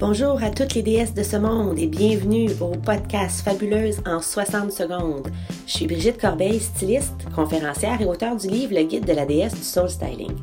Bonjour 0.00 0.40
à 0.44 0.50
toutes 0.50 0.74
les 0.74 0.82
déesses 0.82 1.12
de 1.12 1.24
ce 1.24 1.36
monde 1.36 1.76
et 1.76 1.88
bienvenue 1.88 2.48
au 2.60 2.68
podcast 2.68 3.40
Fabuleuse 3.40 4.00
en 4.06 4.22
60 4.22 4.70
secondes. 4.70 5.26
Je 5.66 5.72
suis 5.72 5.88
Brigitte 5.88 6.20
Corbeil, 6.20 6.60
styliste, 6.60 7.28
conférencière 7.34 8.00
et 8.00 8.04
auteure 8.04 8.36
du 8.36 8.46
livre 8.46 8.76
Le 8.76 8.84
guide 8.84 9.06
de 9.06 9.12
la 9.12 9.26
déesse 9.26 9.56
du 9.56 9.64
soul 9.64 9.90
styling. 9.90 10.36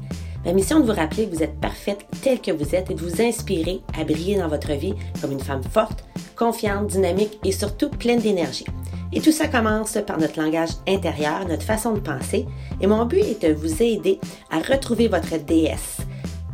Ma 0.44 0.52
mission 0.52 0.81
de 0.81 0.86
vous 0.86 0.91
rappeler 0.91 1.29
que 1.29 1.36
vous 1.38 1.41
êtes 1.41 1.57
parfaite 1.62 2.05
telle 2.21 2.41
que 2.41 2.52
vous 2.52 2.76
êtes 2.76 2.91
et 2.91 2.96
de 2.96 2.99
vous 2.99 3.21
inspirer 3.21 3.79
à 3.97 4.04
briller 4.04 4.38
dans 4.38 4.49
votre 4.49 4.74
vie 4.74 4.94
comme 5.22 5.31
une 5.31 5.40
femme 5.40 5.63
forte, 5.63 6.03
confiante, 6.35 6.87
dynamique 6.87 7.40
et 7.46 7.53
surtout 7.53 7.90
pleine 7.90 8.19
d'énergie. 8.19 8.65
Et 9.13 9.22
tout 9.22 9.31
ça 9.31 9.47
commence 9.47 9.97
par 10.06 10.17
notre 10.17 10.42
langage 10.42 10.72
intérieur, 10.85 11.47
notre 11.47 11.63
façon 11.63 11.94
de 11.94 12.01
penser, 12.01 12.46
et 12.81 12.87
mon 12.87 13.06
but 13.06 13.19
est 13.24 13.47
de 13.47 13.53
vous 13.53 13.81
aider 13.81 14.19
à 14.51 14.60
retrouver 14.60 15.08
votre 15.08 15.37
déesse 15.37 15.99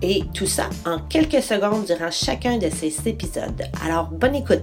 et 0.02 0.24
tout 0.34 0.48
ça 0.48 0.70
en 0.86 1.00
quelques 1.00 1.42
secondes 1.42 1.86
durant 1.86 2.12
chacun 2.12 2.58
de 2.58 2.70
ces 2.70 3.08
épisodes. 3.08 3.64
Alors, 3.86 4.08
bonne 4.08 4.36
écoute! 4.36 4.62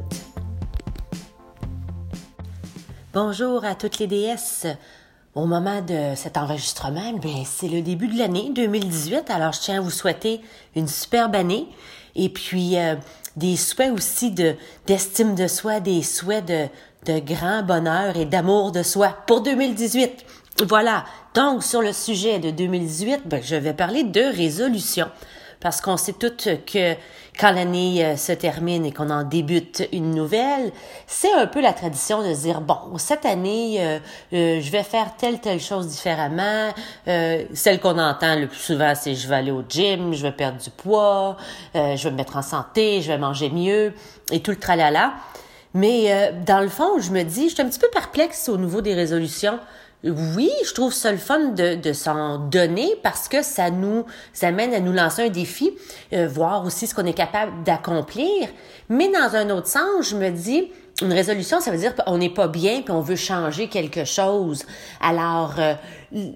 Bonjour 3.12 3.64
à 3.64 3.74
toutes 3.74 3.98
les 3.98 4.06
déesses. 4.06 4.66
Au 5.34 5.46
moment 5.46 5.80
de 5.82 6.14
cet 6.16 6.36
enregistrement, 6.36 7.14
eh 7.22 7.44
c'est 7.44 7.68
le 7.68 7.80
début 7.80 8.08
de 8.08 8.18
l'année 8.18 8.50
2018, 8.54 9.30
alors 9.30 9.52
je 9.52 9.60
tiens 9.60 9.78
à 9.78 9.80
vous 9.80 9.90
souhaiter 9.90 10.40
une 10.74 10.88
superbe 10.88 11.36
année 11.36 11.68
et 12.16 12.28
puis 12.28 12.76
euh, 12.76 12.96
des 13.36 13.56
souhaits 13.56 13.92
aussi 13.92 14.32
de 14.32 14.56
d'estime 14.86 15.34
de 15.34 15.46
soi, 15.46 15.80
des 15.80 16.02
souhaits 16.02 16.44
de 16.46 17.18
grand 17.20 17.62
bonheur 17.62 18.16
et 18.16 18.24
d'amour 18.24 18.72
de 18.72 18.82
soi 18.82 19.16
pour 19.26 19.42
2018. 19.42 20.24
Voilà. 20.66 21.04
Donc, 21.34 21.62
sur 21.62 21.82
le 21.82 21.92
sujet 21.92 22.40
de 22.40 22.50
2018, 22.50 23.22
ben, 23.26 23.40
je 23.42 23.54
vais 23.54 23.74
parler 23.74 24.02
de 24.02 24.22
résolution. 24.22 25.06
Parce 25.60 25.80
qu'on 25.80 25.96
sait 25.96 26.12
toutes 26.12 26.48
que 26.66 26.94
quand 27.38 27.52
l'année 27.52 28.04
euh, 28.04 28.16
se 28.16 28.32
termine 28.32 28.84
et 28.84 28.92
qu'on 28.92 29.10
en 29.10 29.22
débute 29.22 29.88
une 29.92 30.12
nouvelle, 30.12 30.72
c'est 31.06 31.32
un 31.32 31.46
peu 31.46 31.60
la 31.60 31.72
tradition 31.72 32.22
de 32.22 32.32
dire, 32.32 32.60
bon, 32.60 32.96
cette 32.96 33.24
année, 33.24 33.76
euh, 33.78 33.98
euh, 34.32 34.60
je 34.60 34.70
vais 34.70 34.82
faire 34.82 35.16
telle, 35.16 35.40
telle 35.40 35.60
chose 35.60 35.86
différemment. 35.86 36.72
celle 37.06 37.78
qu'on 37.78 37.98
entend 37.98 38.34
le 38.34 38.48
plus 38.48 38.58
souvent, 38.58 38.94
c'est 38.96 39.14
je 39.14 39.28
vais 39.28 39.36
aller 39.36 39.52
au 39.52 39.62
gym, 39.68 40.12
je 40.12 40.22
vais 40.22 40.32
perdre 40.32 40.58
du 40.58 40.70
poids, 40.70 41.36
je 41.74 42.02
vais 42.02 42.10
me 42.10 42.16
mettre 42.16 42.36
en 42.36 42.42
santé, 42.42 43.00
je 43.00 43.08
vais 43.12 43.18
manger 43.18 43.50
mieux 43.50 43.94
et 44.32 44.40
tout 44.40 44.50
le 44.50 44.58
tralala. 44.58 45.14
Mais 45.74 46.32
dans 46.46 46.60
le 46.60 46.68
fond, 46.68 46.98
je 46.98 47.10
me 47.10 47.22
dis, 47.22 47.48
je 47.48 47.54
suis 47.54 47.62
un 47.62 47.68
petit 47.68 47.78
peu 47.78 47.88
perplexe 47.92 48.48
au 48.48 48.56
niveau 48.56 48.80
des 48.80 48.94
résolutions 48.94 49.58
oui, 50.04 50.50
je 50.64 50.72
trouve 50.74 50.92
ça 50.92 51.10
le 51.10 51.18
fun 51.18 51.48
de, 51.48 51.74
de 51.74 51.92
s'en 51.92 52.38
donner 52.38 52.94
parce 53.02 53.28
que 53.28 53.42
ça 53.42 53.70
nous 53.70 54.04
amène 54.42 54.72
à 54.72 54.78
nous 54.78 54.92
lancer 54.92 55.26
un 55.26 55.28
défi, 55.28 55.72
euh, 56.12 56.28
voir 56.28 56.64
aussi 56.64 56.86
ce 56.86 56.94
qu'on 56.94 57.04
est 57.04 57.14
capable 57.14 57.64
d'accomplir. 57.64 58.48
Mais 58.88 59.08
dans 59.08 59.34
un 59.34 59.50
autre 59.50 59.66
sens, 59.66 60.08
je 60.08 60.16
me 60.16 60.30
dis, 60.30 60.70
une 61.02 61.12
résolution, 61.12 61.60
ça 61.60 61.72
veut 61.72 61.78
dire 61.78 61.94
qu'on 61.96 62.18
n'est 62.18 62.30
pas 62.30 62.46
bien 62.46 62.82
puis 62.82 62.92
on 62.92 63.00
veut 63.00 63.16
changer 63.16 63.68
quelque 63.68 64.04
chose. 64.04 64.64
Alors, 65.00 65.54
euh, 65.58 65.74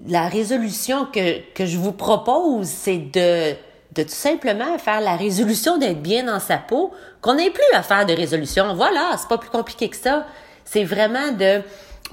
la 0.07 0.27
résolution 0.27 1.05
que, 1.05 1.39
que 1.53 1.65
je 1.65 1.77
vous 1.77 1.93
propose, 1.93 2.67
c'est 2.67 2.97
de, 2.97 3.53
de 3.93 4.03
tout 4.03 4.09
simplement 4.09 4.77
faire 4.77 4.99
la 4.99 5.15
résolution 5.15 5.77
d'être 5.77 6.01
bien 6.01 6.25
dans 6.25 6.39
sa 6.39 6.57
peau, 6.57 6.91
qu'on 7.21 7.35
n'ait 7.35 7.51
plus 7.51 7.63
à 7.73 7.81
faire 7.81 8.05
de 8.05 8.13
résolution. 8.13 8.73
Voilà, 8.75 9.15
c'est 9.17 9.29
pas 9.29 9.37
plus 9.37 9.49
compliqué 9.49 9.89
que 9.89 9.97
ça. 9.97 10.25
C'est 10.65 10.83
vraiment 10.83 11.31
de 11.31 11.61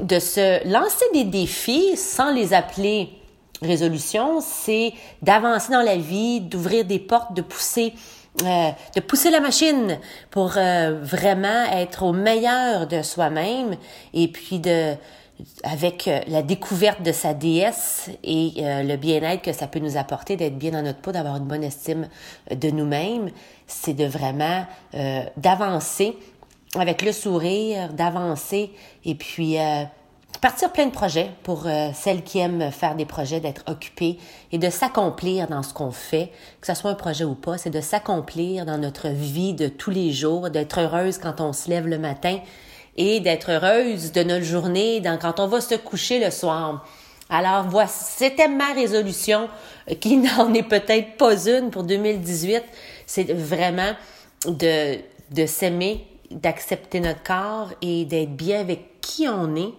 de 0.02 0.18
se 0.18 0.66
lancer 0.68 1.04
des 1.12 1.24
défis 1.24 1.96
sans 1.96 2.32
les 2.32 2.54
appeler 2.54 3.10
résolutions, 3.62 4.40
c'est 4.40 4.92
d'avancer 5.22 5.72
dans 5.72 5.82
la 5.82 5.96
vie, 5.96 6.40
d'ouvrir 6.40 6.84
des 6.84 6.98
portes, 6.98 7.34
de 7.34 7.42
pousser 7.42 7.92
euh, 8.42 8.70
de 8.94 9.00
pousser 9.00 9.30
la 9.30 9.40
machine 9.40 9.98
pour 10.30 10.52
euh, 10.56 11.00
vraiment 11.02 11.64
être 11.72 12.04
au 12.04 12.12
meilleur 12.12 12.86
de 12.86 13.02
soi-même 13.02 13.76
et 14.14 14.28
puis 14.28 14.60
de 14.60 14.94
avec 15.64 16.06
euh, 16.06 16.20
la 16.28 16.42
découverte 16.42 17.02
de 17.02 17.12
sa 17.12 17.34
déesse 17.34 18.08
et 18.22 18.52
le 18.56 18.96
bien-être 18.96 19.42
que 19.42 19.52
ça 19.52 19.66
peut 19.66 19.80
nous 19.80 19.96
apporter, 19.96 20.36
d'être 20.36 20.56
bien 20.56 20.70
dans 20.70 20.82
notre 20.82 21.00
peau, 21.00 21.12
d'avoir 21.12 21.36
une 21.36 21.46
bonne 21.46 21.64
estime 21.64 22.08
de 22.50 22.70
nous-mêmes, 22.70 23.30
c'est 23.66 23.94
de 23.94 24.04
vraiment 24.04 24.64
d'avancer 25.36 26.16
avec 26.75 27.03
le 27.03 27.12
sourire, 27.12 27.92
d'avancer 27.92 28.70
et 29.04 29.14
puis 29.14 29.58
euh, 29.58 29.84
partir 30.41 30.72
plein 30.72 30.86
de 30.86 30.92
projets 30.92 31.31
pour 31.42 31.66
euh, 31.66 31.91
celles 31.94 32.22
qui 32.22 32.38
aiment 32.38 32.70
faire 32.70 32.94
des 32.94 33.04
projets, 33.04 33.41
d'être 33.41 33.62
occupées 33.66 34.19
et 34.53 34.58
de 34.58 34.70
s'accomplir 34.70 35.48
dans 35.48 35.62
ce 35.62 35.75
qu'on 35.75 35.91
fait, 35.91 36.31
que 36.60 36.66
ce 36.66 36.75
soit 36.75 36.91
un 36.91 36.94
projet 36.94 37.25
ou 37.25 37.34
pas, 37.34 37.58
c'est 37.58 37.70
de 37.70 37.81
s'accomplir 37.81 38.64
dans 38.64 38.78
notre 38.78 39.08
vie 39.08 39.53
de 39.53 39.69
tous 39.69 39.91
les 39.91 40.12
jours, 40.12 40.48
d'être 40.50 40.81
heureuse 40.81 41.19
quand 41.19 41.41
on 41.41 41.53
se 41.53 41.69
lève 41.69 41.86
le 41.86 41.98
matin 41.98 42.38
et 42.97 43.20
d'être 43.20 43.50
heureuse 43.50 44.12
de 44.12 44.22
notre 44.22 44.44
journée 44.44 45.02
quand 45.20 45.41
on 45.41 45.47
va 45.47 45.60
se 45.60 45.75
coucher 45.75 46.25
le 46.25 46.31
soir. 46.31 46.87
Alors, 47.28 47.64
voici, 47.69 48.04
c'était 48.16 48.48
ma 48.48 48.72
résolution, 48.72 49.48
euh, 49.91 49.94
qui 49.94 50.16
n'en 50.16 50.52
est 50.54 50.64
peut-être 50.64 51.16
pas 51.16 51.34
une 51.47 51.70
pour 51.70 51.84
2018. 51.84 52.62
C'est 53.06 53.32
vraiment 53.32 53.92
de, 54.47 54.98
de 55.31 55.47
s'aimer 55.47 56.06
d'accepter 56.30 57.00
notre 57.00 57.22
corps 57.22 57.72
et 57.82 58.04
d'être 58.04 58.36
bien 58.36 58.60
avec 58.60 59.00
qui 59.00 59.28
on 59.28 59.54
est. 59.56 59.72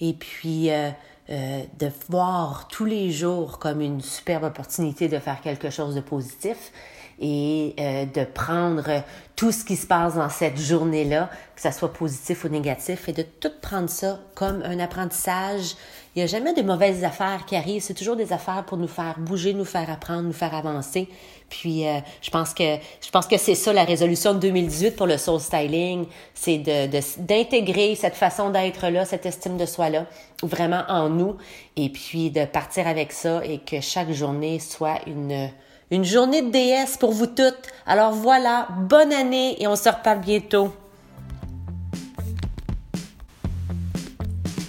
Et 0.00 0.12
puis 0.12 0.70
euh, 0.70 0.90
euh, 1.30 1.62
de 1.78 1.90
voir 2.08 2.68
tous 2.68 2.84
les 2.84 3.10
jours 3.10 3.58
comme 3.58 3.80
une 3.80 4.00
superbe 4.00 4.44
opportunité 4.44 5.08
de 5.08 5.18
faire 5.18 5.40
quelque 5.40 5.70
chose 5.70 5.94
de 5.94 6.00
positif 6.00 6.72
et 7.20 7.74
euh, 7.78 8.04
de 8.06 8.24
prendre 8.24 9.02
tout 9.34 9.52
ce 9.52 9.64
qui 9.64 9.76
se 9.76 9.86
passe 9.86 10.14
dans 10.14 10.28
cette 10.28 10.58
journée-là, 10.58 11.30
que 11.54 11.60
ça 11.60 11.70
soit 11.70 11.92
positif 11.92 12.44
ou 12.44 12.48
négatif, 12.48 13.08
et 13.08 13.12
de 13.12 13.22
tout 13.22 13.52
prendre 13.62 13.88
ça 13.88 14.18
comme 14.34 14.62
un 14.62 14.80
apprentissage. 14.80 15.76
Il 16.14 16.18
n'y 16.18 16.22
a 16.22 16.26
jamais 16.26 16.54
de 16.54 16.62
mauvaises 16.62 17.04
affaires 17.04 17.44
qui 17.46 17.54
arrivent, 17.54 17.82
c'est 17.82 17.94
toujours 17.94 18.16
des 18.16 18.32
affaires 18.32 18.64
pour 18.64 18.78
nous 18.78 18.88
faire 18.88 19.14
bouger, 19.18 19.54
nous 19.54 19.64
faire 19.64 19.90
apprendre, 19.90 20.22
nous 20.22 20.32
faire 20.32 20.54
avancer. 20.54 21.08
Puis 21.48 21.86
euh, 21.86 22.00
je 22.20 22.30
pense 22.30 22.52
que 22.52 22.76
je 23.00 23.10
pense 23.10 23.26
que 23.26 23.38
c'est 23.38 23.54
ça 23.54 23.72
la 23.72 23.84
résolution 23.84 24.34
de 24.34 24.40
2018 24.40 24.96
pour 24.96 25.06
le 25.06 25.16
soul 25.16 25.40
styling, 25.40 26.06
c'est 26.34 26.58
de 26.58 26.88
d'intégrer 27.20 27.94
cette 27.94 28.16
façon 28.16 28.50
d'être 28.50 28.88
là, 28.88 29.04
cette 29.04 29.24
estime 29.24 29.56
de 29.56 29.66
soi 29.66 29.88
là, 29.88 30.06
vraiment 30.42 30.82
en 30.88 31.08
nous, 31.08 31.36
et 31.76 31.90
puis 31.90 32.30
de 32.30 32.44
partir 32.44 32.86
avec 32.86 33.12
ça 33.12 33.44
et 33.44 33.58
que 33.58 33.80
chaque 33.80 34.10
journée 34.10 34.58
soit 34.58 34.98
une 35.06 35.48
une 35.90 36.04
journée 36.04 36.42
de 36.42 36.50
déesse 36.50 36.96
pour 36.96 37.12
vous 37.12 37.26
toutes. 37.26 37.62
Alors 37.86 38.12
voilà, 38.12 38.68
bonne 38.88 39.12
année 39.12 39.60
et 39.62 39.66
on 39.66 39.76
se 39.76 39.88
reparle 39.88 40.20
bientôt. 40.20 40.72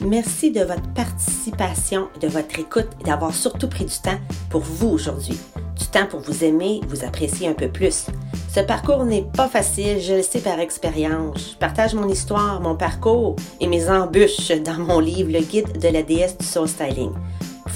Merci 0.02 0.52
de 0.52 0.62
votre 0.62 0.94
participation, 0.94 2.08
de 2.22 2.28
votre 2.28 2.58
écoute 2.58 2.88
et 3.02 3.04
d'avoir 3.04 3.34
surtout 3.34 3.68
pris 3.68 3.84
du 3.84 3.98
temps 3.98 4.20
pour 4.50 4.62
vous 4.62 4.88
aujourd'hui. 4.88 5.38
Du 5.78 5.86
temps 5.88 6.06
pour 6.10 6.22
vous 6.22 6.44
aimer, 6.44 6.80
vous 6.88 7.04
apprécier 7.04 7.50
un 7.50 7.54
peu 7.54 7.68
plus. 7.68 8.08
Ce 8.54 8.62
parcours 8.62 9.04
n'est 9.04 9.26
pas 9.36 9.50
facile, 9.50 10.00
je 10.00 10.16
le 10.16 10.24
sais 10.24 10.40
par 10.40 10.60
expérience. 10.60 11.52
Je 11.52 11.58
partage 11.58 11.94
mon 11.94 12.08
histoire, 12.08 12.62
mon 12.62 12.76
parcours 12.76 13.36
et 13.60 13.68
mes 13.68 13.90
embûches 13.90 14.52
dans 14.64 14.80
mon 14.80 15.00
livre 15.00 15.32
Le 15.32 15.42
guide 15.42 15.80
de 15.80 15.90
la 15.90 16.02
déesse 16.02 16.38
du 16.38 16.46
soul 16.46 16.68
styling. 16.68 17.12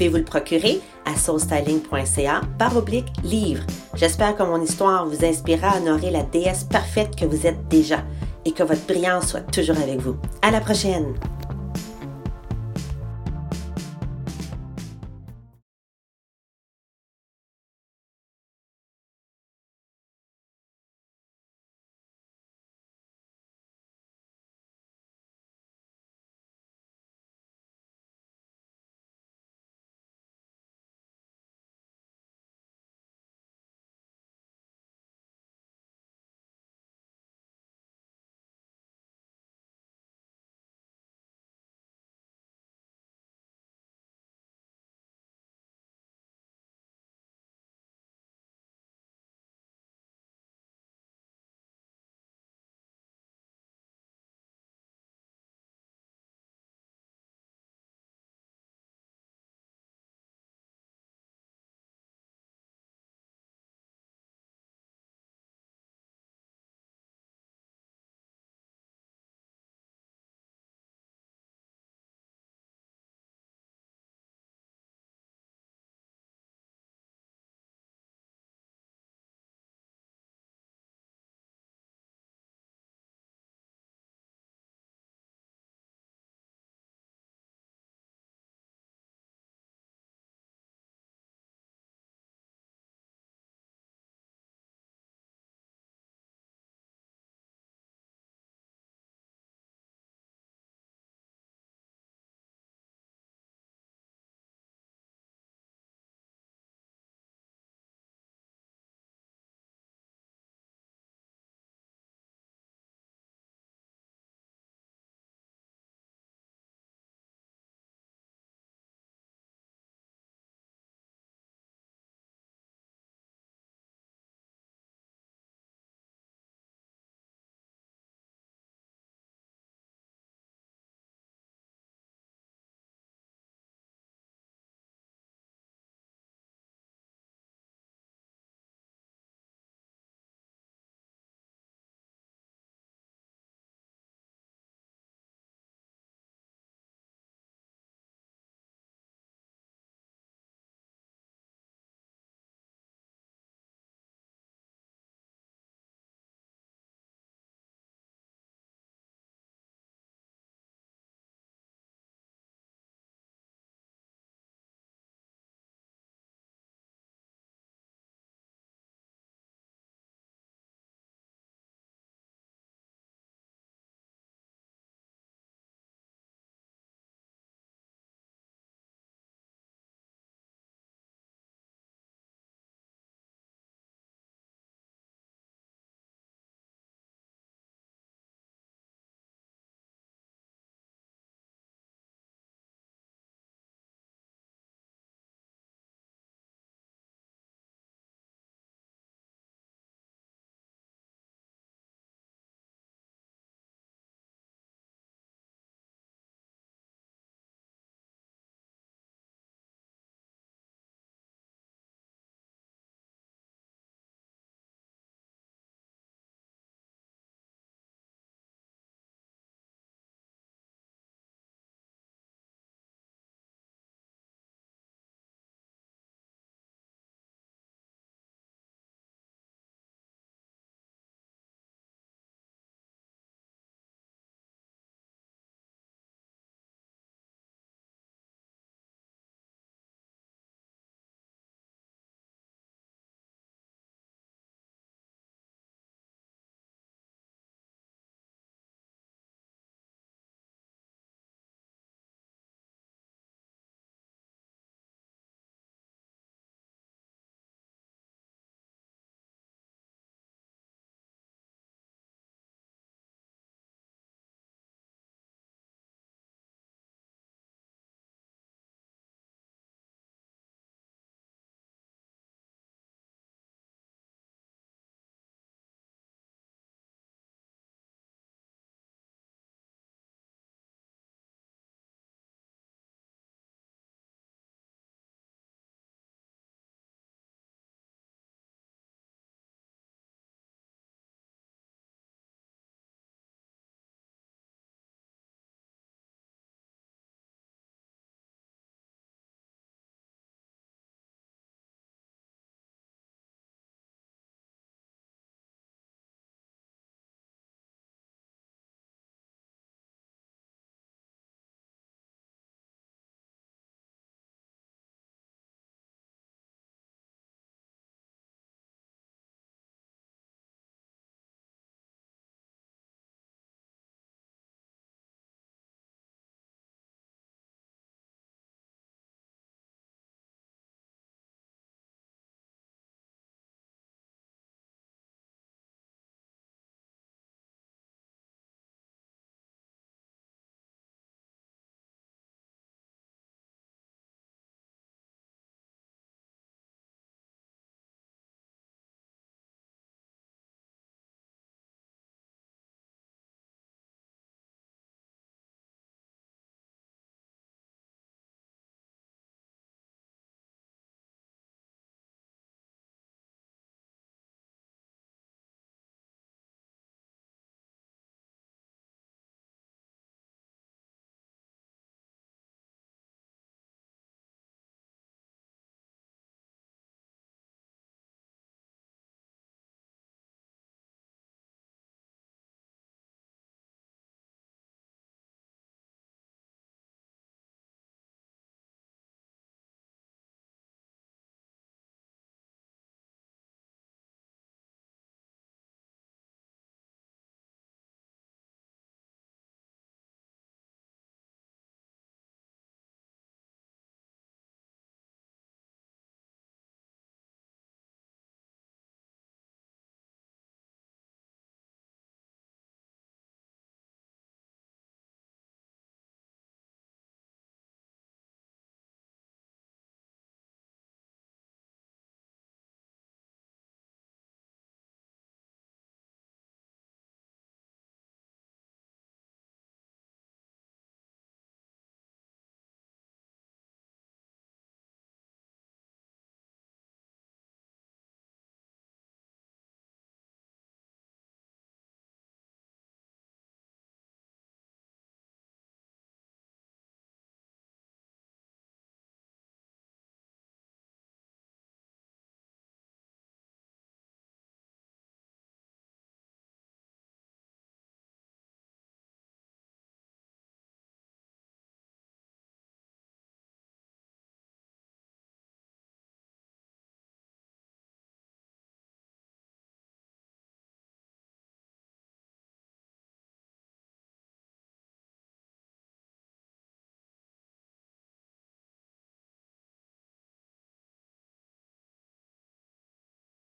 Pouvez-vous 0.03 0.18
le 0.18 0.25
procurer 0.25 0.81
à 1.06 1.16
soulstyling.ca 1.16 2.41
par 2.59 2.75
oblique 2.75 3.08
livre. 3.24 3.64
J'espère 3.96 4.36
que 4.36 4.44
mon 4.44 4.62
histoire 4.62 5.08
vous 5.08 5.24
inspirera 5.24 5.69
à 5.69 5.78
honorer 5.78 6.12
la 6.12 6.24
déesse 6.24 6.66
parfaite 6.66 7.16
que 7.16 7.24
vous 7.24 7.47
êtes 7.47 7.69
déjà 7.69 8.03
et 8.44 8.52
que 8.52 8.63
votre 8.63 8.86
brillance 8.86 9.28
soit 9.28 9.50
toujours 9.50 9.78
avec 9.78 10.02
vous. 10.02 10.18
À 10.42 10.52
la 10.52 10.59
prochaine! 10.59 11.13